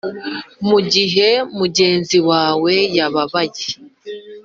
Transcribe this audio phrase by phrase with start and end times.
[0.67, 3.65] mugihe mugenzi wawe yababaye